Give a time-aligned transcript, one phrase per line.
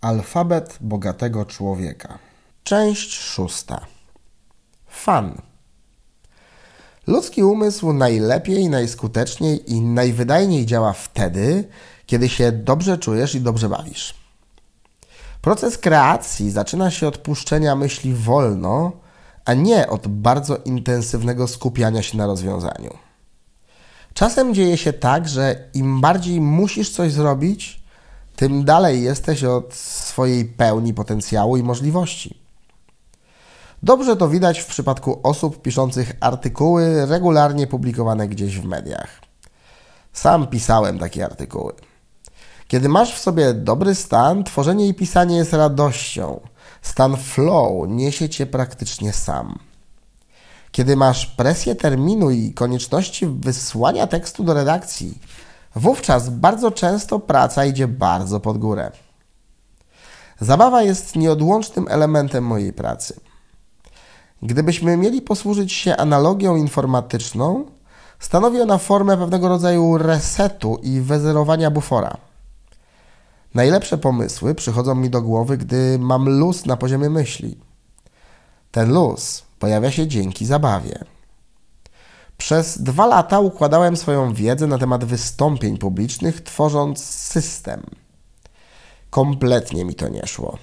[0.00, 2.18] Alfabet bogatego człowieka.
[2.64, 3.86] Część szósta.
[4.88, 5.42] Fan.
[7.06, 11.68] Ludzki umysł najlepiej, najskuteczniej i najwydajniej działa wtedy,
[12.06, 14.14] kiedy się dobrze czujesz i dobrze bawisz.
[15.42, 18.92] Proces kreacji zaczyna się od puszczenia myśli wolno,
[19.44, 22.98] a nie od bardzo intensywnego skupiania się na rozwiązaniu.
[24.14, 27.79] Czasem dzieje się tak, że im bardziej musisz coś zrobić,
[28.40, 32.38] tym dalej jesteś od swojej pełni potencjału i możliwości.
[33.82, 39.20] Dobrze to widać w przypadku osób piszących artykuły regularnie publikowane gdzieś w mediach.
[40.12, 41.72] Sam pisałem takie artykuły.
[42.68, 46.40] Kiedy masz w sobie dobry stan, tworzenie i pisanie jest radością.
[46.82, 49.58] Stan flow niesie cię praktycznie sam.
[50.72, 55.18] Kiedy masz presję terminu i konieczności wysłania tekstu do redakcji,
[55.74, 58.90] Wówczas bardzo często praca idzie bardzo pod górę.
[60.40, 63.20] Zabawa jest nieodłącznym elementem mojej pracy.
[64.42, 67.64] Gdybyśmy mieli posłużyć się analogią informatyczną,
[68.18, 72.16] stanowi ona formę pewnego rodzaju resetu i wyzerowania bufora.
[73.54, 77.58] Najlepsze pomysły przychodzą mi do głowy, gdy mam luz na poziomie myśli.
[78.70, 81.04] Ten luz pojawia się dzięki zabawie.
[82.40, 87.82] Przez dwa lata układałem swoją wiedzę na temat wystąpień publicznych, tworząc system.
[89.10, 90.58] Kompletnie mi to nie szło.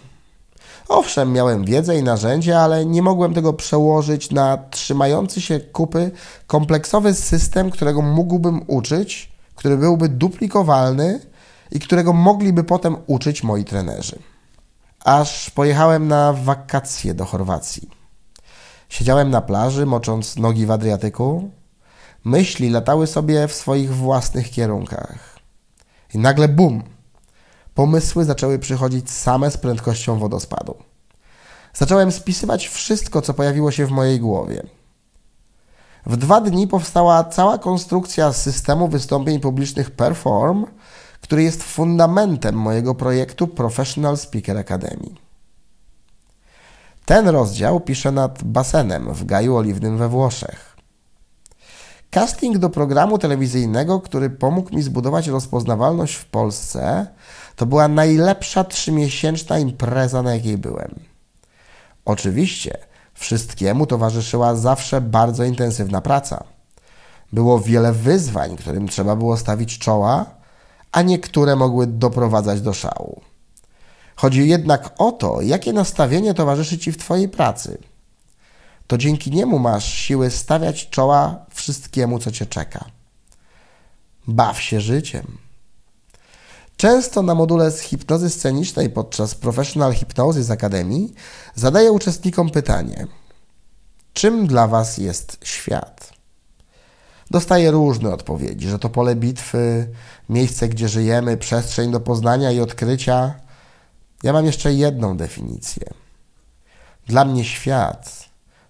[0.90, 6.12] Owszem, miałem wiedzę i narzędzia, ale nie mogłem tego przełożyć na trzymający się kupy
[6.48, 11.20] kompleksowy system, którego mógłbym uczyć, który byłby duplikowalny
[11.72, 14.20] i którego mogliby potem uczyć moi trenerzy.
[15.06, 17.90] Aż pojechałem na wakacje do Chorwacji.
[18.90, 21.52] Siedziałem na plaży, mocząc nogi w Adriatyku,
[22.28, 25.40] Myśli latały sobie w swoich własnych kierunkach.
[26.14, 26.84] I nagle bum!
[27.74, 30.76] Pomysły zaczęły przychodzić same z prędkością wodospadu.
[31.74, 34.64] Zacząłem spisywać wszystko, co pojawiło się w mojej głowie.
[36.06, 40.66] W dwa dni powstała cała konstrukcja systemu wystąpień publicznych Perform,
[41.22, 45.10] który jest fundamentem mojego projektu Professional Speaker Academy.
[47.06, 50.67] Ten rozdział piszę nad basenem w Gaju Oliwnym we Włoszech.
[52.18, 57.08] Casting do programu telewizyjnego, który pomógł mi zbudować rozpoznawalność w Polsce,
[57.56, 61.00] to była najlepsza trzymiesięczna impreza, na jakiej byłem.
[62.06, 62.78] Oczywiście,
[63.14, 66.44] wszystkiemu towarzyszyła zawsze bardzo intensywna praca.
[67.34, 70.26] Było wiele wyzwań, którym trzeba było stawić czoła,
[70.92, 73.22] a niektóre mogły doprowadzać do szału.
[74.16, 77.78] Chodzi jednak o to, jakie nastawienie towarzyszy Ci w Twojej pracy–
[78.88, 82.86] to dzięki niemu masz siły stawiać czoła wszystkiemu, co cię czeka.
[84.28, 85.38] Baw się życiem.
[86.78, 91.08] Często na module z hipnozy scenicznej podczas Professional Hypnosis Academy
[91.56, 93.08] zadaję uczestnikom pytanie:
[94.14, 96.14] czym dla Was jest świat?
[97.32, 99.88] Dostaję różne odpowiedzi, że to pole bitwy,
[100.30, 103.34] miejsce, gdzie żyjemy, przestrzeń do poznania i odkrycia.
[104.24, 105.88] Ja mam jeszcze jedną definicję.
[107.08, 108.17] Dla mnie świat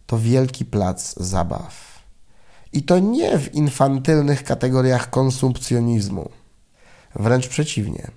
[0.08, 2.04] to wielki plac zabaw.
[2.74, 6.30] I to nie w infantylnych kategoriach konsumpcjonizmu.
[7.16, 8.12] Wręcz przeciwnie.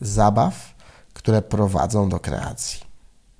[0.00, 0.74] Zabaw,
[1.12, 2.83] które prowadzą do kreacji.